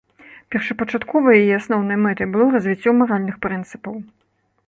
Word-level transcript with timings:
Першапачаткова 0.53 1.33
яе 1.41 1.51
асноўнай 1.59 1.99
мэтай 2.05 2.27
было 2.35 2.47
развіццё 2.55 2.93
маральных 3.01 3.35
прынцыпаў. 3.47 3.93